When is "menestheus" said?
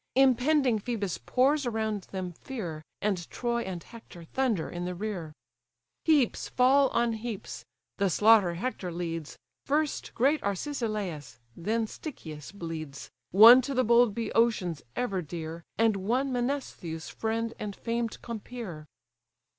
16.31-17.07